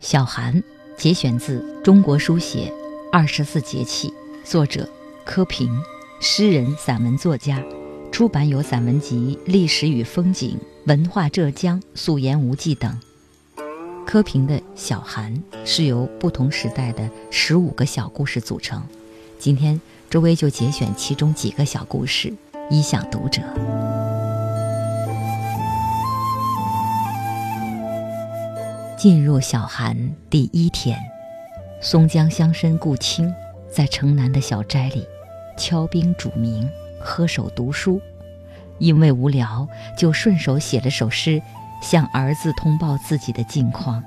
[0.00, 0.62] 小寒
[0.96, 2.72] 节选自《中国书写
[3.12, 4.08] 二十四节气》，
[4.50, 4.88] 作者
[5.26, 5.70] 柯平，
[6.20, 7.62] 诗人、散文作家，
[8.10, 10.52] 出版有散文集《历史与风景》
[10.86, 12.98] 《文化浙江》《素颜无忌》等。
[14.06, 18.82] 柯平的小寒是由不同时代的十五个小故事组成，
[19.38, 19.78] 今天
[20.08, 22.32] 周薇就节选其中几个小故事，
[22.70, 23.42] 一向读者。
[29.00, 30.98] 进入小寒第一天，
[31.80, 33.34] 松江乡绅顾清
[33.72, 35.06] 在城南的小斋里
[35.56, 36.68] 敲冰煮茗，
[37.00, 37.98] 喝手读书。
[38.78, 41.40] 因为无聊，就顺手写了首诗，
[41.80, 44.04] 向儿子通报自己的近况。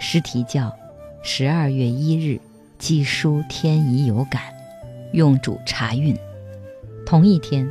[0.00, 0.70] 诗题叫
[1.22, 2.40] 《十二月一日
[2.80, 4.42] 寄书天已有感》，
[5.12, 6.18] 用主查韵。
[7.06, 7.70] 同一天，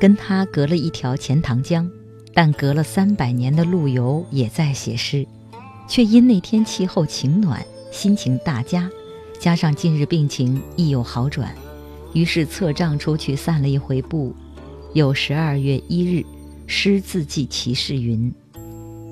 [0.00, 1.90] 跟他隔了一条钱塘江，
[2.32, 5.26] 但隔了三百年的陆游也在写诗。
[5.90, 8.88] 却因那天气候晴暖，心情大佳，
[9.40, 11.52] 加上近日病情亦有好转，
[12.12, 14.32] 于是策杖出去散了一回步。
[14.94, 16.24] 有十二月一日，
[16.68, 18.32] 诗自记其事云：“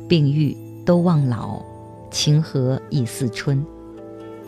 [0.09, 1.61] 病愈都忘老，
[2.13, 3.61] 情和已似春。”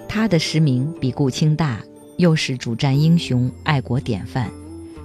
[0.08, 1.80] 他的诗名比顾清大，
[2.16, 4.48] 又是主战英雄、爱国典范，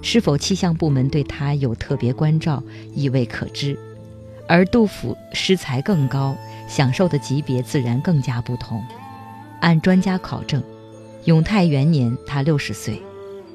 [0.00, 2.62] 是否气象部门对他有特别关照，
[2.94, 3.76] 亦未可知。
[4.48, 6.36] 而杜甫诗才更高。
[6.66, 8.82] 享受的级别自然更加不同。
[9.60, 10.62] 按专家考证，
[11.24, 13.02] 永泰元年他六十岁，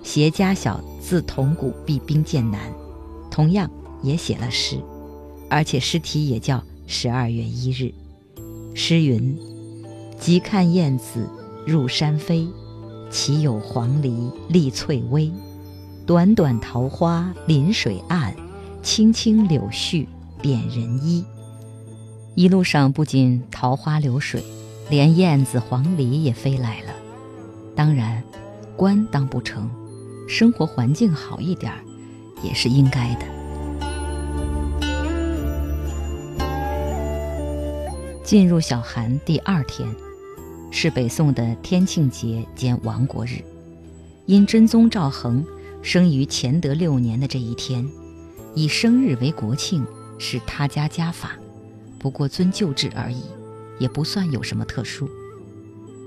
[0.03, 2.59] 携家小自铜鼓避兵剑南，
[3.29, 3.69] 同样
[4.01, 4.79] 也写了诗，
[5.49, 7.83] 而且诗题也叫《十二月一日》。
[8.75, 9.37] 诗云
[10.19, 11.29] ：“即看燕子
[11.67, 12.47] 入山飞，
[13.09, 15.31] 岂有黄鹂立翠微？
[16.05, 18.33] 短短桃花临水岸，
[18.81, 20.07] 青青柳絮
[20.41, 21.23] 点人衣。”
[22.33, 24.41] 一路上不仅桃花流水，
[24.89, 26.93] 连燕子、黄鹂也飞来了。
[27.75, 28.23] 当然，
[28.77, 29.69] 官当不成，
[30.29, 31.79] 生活环境好一点儿
[32.41, 33.25] 也是应该的。
[38.23, 39.87] 进入小寒第二天，
[40.71, 43.43] 是北宋的天庆节兼亡国日。
[44.25, 45.45] 因真宗赵恒
[45.81, 47.85] 生于乾德六年的这一天，
[48.55, 49.85] 以生日为国庆，
[50.17, 51.31] 是他家家法。
[52.01, 53.21] 不过遵旧制而已，
[53.77, 55.07] 也不算有什么特殊。《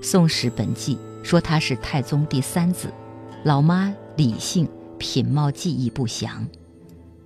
[0.01, 2.89] 宋史本纪》说他是太宗第三子，
[3.45, 4.67] 老妈李姓，
[4.99, 6.45] 品貌技艺不详。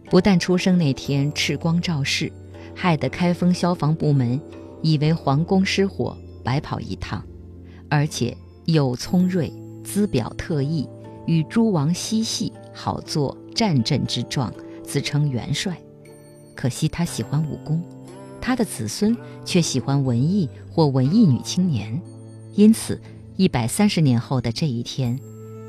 [0.08, 2.31] 不但出生那天赤光照世，
[2.75, 4.40] 害得开封消防部门
[4.84, 7.24] 以为皇宫失火，白跑一趟，
[7.90, 9.52] 而且又聪锐，
[9.84, 10.88] 姿表特异，
[11.25, 14.53] 与诸王嬉戏，好作战阵之状，
[14.84, 15.75] 自称元帅。
[16.56, 17.84] 可惜他喜欢武功。
[18.42, 22.02] 他的子孙却喜欢文艺或文艺女青年，
[22.56, 23.00] 因此
[23.36, 25.20] 一百三十年后的这一天，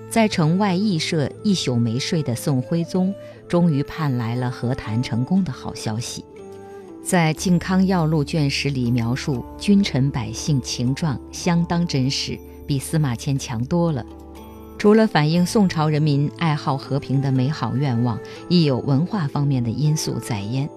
[0.09, 3.15] 在城外驿舍一宿没睡的宋徽宗，
[3.49, 6.25] 终于盼来了和谈成功的好消息。
[7.03, 14.05] 在《靖康要录》卷十里描述君臣百姓情状，相当真实，比司马迁强多了。
[14.77, 20.69] 除了反映宋朝人民爱好和平的美好愿望，亦有文化方面的因素在焉。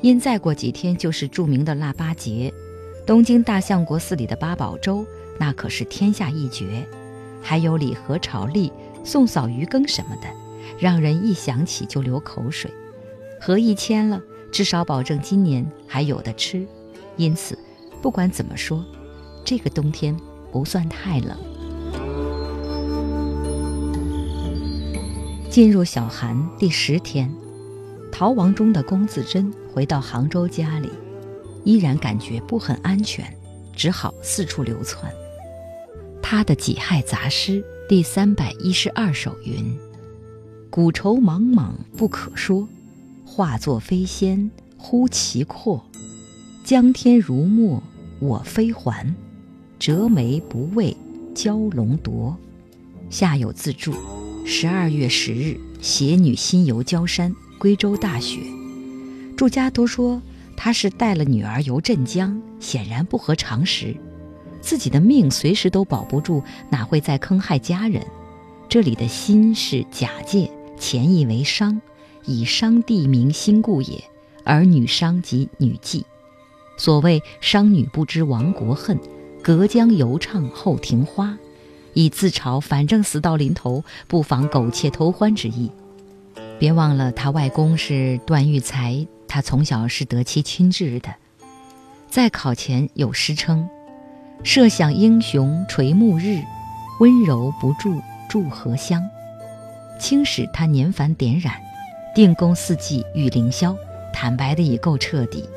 [0.00, 2.52] 因再过几天就是著名的腊八节，
[3.04, 5.04] 东京大相国寺里的八宝粥
[5.38, 6.86] 那可是天下一绝，
[7.42, 8.72] 还有礼盒炒栗、
[9.02, 10.28] 送扫鱼羹什么的，
[10.78, 12.70] 让人一想起就流口水。
[13.40, 14.22] 合一签了，
[14.52, 16.66] 至少保证今年还有的吃。
[17.16, 17.58] 因此，
[18.00, 18.84] 不管怎么说，
[19.44, 20.16] 这个冬天
[20.52, 21.36] 不算太冷。
[25.50, 27.32] 进入小寒第十天。
[28.18, 30.90] 逃亡中的龚自珍回到杭州家里，
[31.62, 33.32] 依然感觉不很安全，
[33.76, 35.08] 只好四处流窜。
[36.20, 39.72] 他的《己亥杂诗》第三百一十二首云
[40.68, 42.68] ：“古愁茫茫不可说，
[43.24, 45.80] 化作飞仙忽其阔。
[46.64, 47.80] 江天如墨
[48.18, 49.14] 我飞还，
[49.78, 50.96] 折眉不为
[51.36, 52.36] 蛟龙夺。”
[53.10, 53.94] 下有自注：
[54.44, 57.32] 十二月十日，携女心游焦山。
[57.58, 58.40] 归州大雪，
[59.36, 60.22] 祝家都说
[60.56, 63.94] 他是带了女儿游镇江，显然不合常识。
[64.60, 68.04] 自己的命随时都保不住，哪会再坑害家人？
[68.68, 71.80] 这里的“心”是假借，前意为商，
[72.24, 74.02] 以商地名心故也。
[74.44, 76.02] 而女商即女妓。
[76.76, 78.98] 所谓“商女不知亡国恨，
[79.42, 81.36] 隔江犹唱后庭花”，
[81.94, 85.70] 以自嘲反正死到临头，不妨苟且偷欢之意。
[86.58, 91.14] 别忘了，他外公是段玉裁，他从小是得妻亲制的。
[92.08, 93.68] 在考前有诗称
[94.42, 96.42] ：“设想英雄垂暮日，
[96.98, 99.08] 温柔不住住何香。
[100.00, 101.54] 轻使他年繁点染，
[102.14, 103.76] 定宫四季雨凌霄，
[104.12, 105.48] 坦白的已够彻底。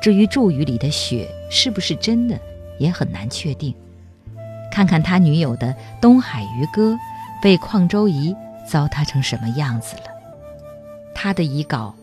[0.00, 2.38] 至于祝语里的雪是不是真的，
[2.78, 3.74] 也很难确定。
[4.70, 5.68] 看看他女友的
[6.02, 6.92] 《东海渔歌》，
[7.42, 8.34] 被邝周仪
[8.68, 10.13] 糟蹋成什么样子了？
[11.14, 11.94] 他的遗稿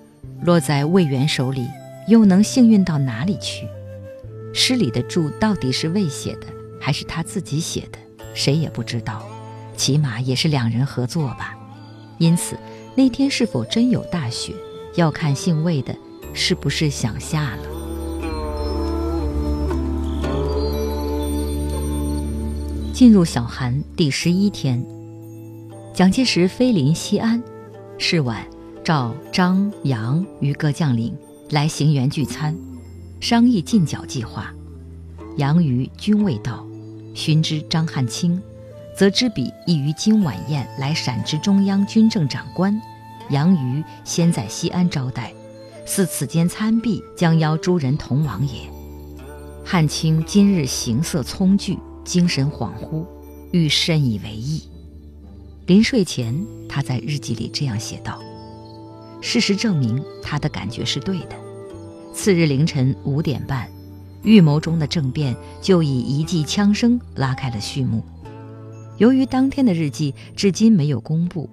[0.43, 1.67] 落在魏源手里，
[2.07, 3.67] 又能幸运到哪里去？
[4.53, 6.47] 诗里的注到底是魏写的，
[6.79, 7.99] 还是他自己写的？
[8.33, 9.23] 谁也不知道。
[9.77, 11.57] 起码也是两人合作吧。
[12.17, 12.55] 因此，
[12.95, 14.53] 那天是否真有大雪，
[14.95, 15.95] 要看姓魏的
[16.33, 17.63] 是不是想下了。
[22.93, 24.85] 进入小寒第十一天，
[25.93, 27.41] 蒋介石飞临西安，
[27.97, 28.45] 是晚
[28.83, 31.15] 召张杨余各将领
[31.51, 32.57] 来行辕聚餐，
[33.19, 34.53] 商议进剿计划。
[35.37, 36.65] 杨余均未到，
[37.13, 38.41] 寻知张汉卿，
[38.97, 42.79] 则知彼亦于今晚宴来陕之中央军政长官。
[43.29, 45.31] 杨余先在西安招待，
[45.85, 48.69] 似此间参毕，将邀诸人同往也。
[49.63, 51.77] 汉卿今日行色匆惧。
[52.03, 53.05] 精神恍惚，
[53.51, 54.63] 欲深以为意。
[55.67, 56.35] 临睡前，
[56.67, 58.19] 他在日记里这样写道
[59.21, 61.35] ：“事实证明，他的感觉是对的。”
[62.13, 63.69] 次日凌晨五点半，
[64.23, 68.03] 预谋中的政变就以一记枪声拉开了序幕。
[68.97, 71.49] 由于当天的日记至今没有公布，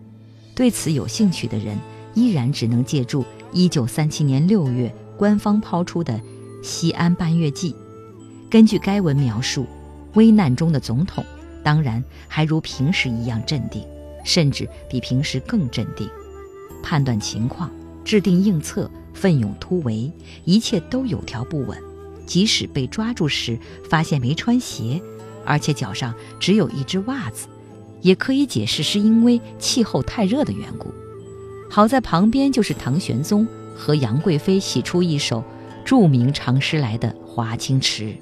[0.55, 1.79] 对此有兴趣的人
[2.15, 3.25] 依然只能借助
[3.55, 6.15] 1937年6月官方抛出的
[6.63, 7.73] 《西安半月记》。
[8.51, 9.67] 根据该文描述。
[10.15, 11.23] 危难中的总统，
[11.63, 13.85] 当然还如平时一样镇定，
[14.25, 16.09] 甚至比平时更镇定。
[16.83, 17.71] 判断情况，
[18.05, 20.11] 制定应策，奋勇突围，
[20.45, 21.79] 一切都有条不紊。
[22.27, 23.59] 即使被抓住时
[23.89, 25.01] 发现没穿鞋，
[25.45, 27.47] 而且脚上只有一只袜子，
[28.03, 30.93] 也可以解释是因为气候太热的缘故。
[31.71, 33.47] 好在旁边就是唐玄宗
[33.77, 35.43] 和杨贵妃洗出一首
[35.85, 38.17] 著名长诗来的华清池。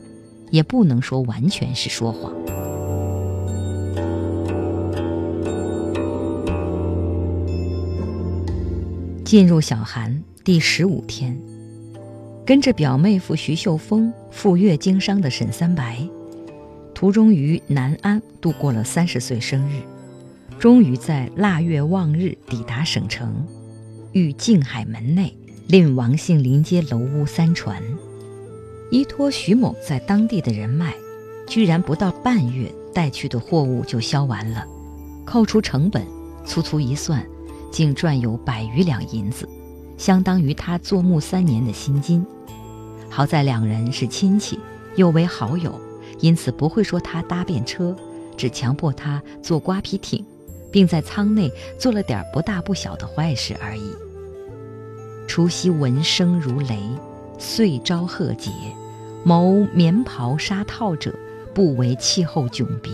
[0.52, 2.32] 也不能说完全是说谎。
[9.26, 11.36] 进入小寒第十五天，
[12.46, 16.08] 跟着表妹夫徐秀峰赴粤经商的沈三白，
[16.94, 19.80] 途中于南安度过了三十岁生日，
[20.60, 23.44] 终于在腊月望日抵达省城，
[24.12, 25.36] 遇静海门内
[25.66, 27.82] 令王姓临街楼屋三船。
[28.92, 30.94] 依托徐某在当地的人脉，
[31.48, 34.64] 居然不到半月，带去的货物就销完了，
[35.24, 36.06] 扣除成本，
[36.44, 37.26] 粗粗一算，
[37.70, 39.48] 竟赚有百余两银子，
[39.96, 42.24] 相当于他做木三年的薪金。
[43.08, 44.58] 好在两人是亲戚，
[44.96, 45.78] 又为好友，
[46.20, 47.94] 因此不会说他搭便车，
[48.36, 50.24] 只强迫他坐瓜皮艇，
[50.70, 53.92] 并在舱内做了点不大不小的坏事而已。
[55.26, 56.78] 除夕闻声如雷。
[57.38, 58.50] 岁朝贺节，
[59.22, 61.14] 谋棉袍纱套者，
[61.52, 62.90] 不为气候迥别，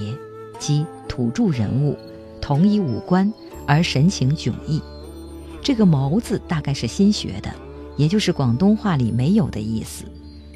[0.58, 1.96] 即土著人物，
[2.40, 3.32] 同一五官
[3.66, 4.80] 而神情迥异。
[5.62, 7.52] 这个“谋”字大概是新学的，
[7.96, 10.04] 也就是广东话里没有的意思。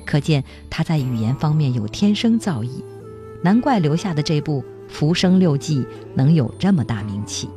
[0.05, 2.83] 可见他在语言方面有天生造诣，
[3.43, 5.81] 难怪留下的这部《浮生六记》
[6.15, 7.49] 能有这么大名气。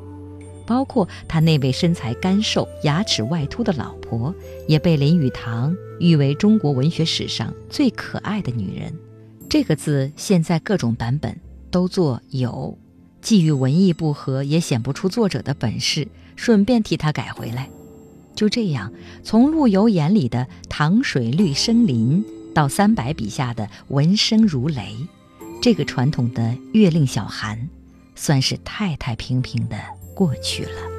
[0.66, 4.32] 包括他那位身材干瘦、牙齿外凸的老婆，
[4.68, 8.94] 也被林语堂誉为中国文学史上最可爱的女人。
[9.50, 11.36] 这个字现在各种版本
[11.72, 12.78] 都做有，
[13.22, 17.70] 既与文艺不合，也显不出作者的本事，顺便替他改回来。
[18.36, 18.92] 就这样，
[19.24, 22.24] 从陆游眼里的“塘水绿生林”
[22.56, 24.96] 到三百笔下的“闻声如雷”，
[25.62, 27.70] 这个传统的月令小寒，
[28.16, 29.78] 算是太太平平的。
[30.16, 30.99] 过去了。